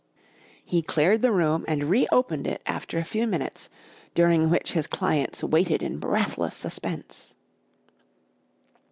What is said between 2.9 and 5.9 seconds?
a few minutes, during which his clients waited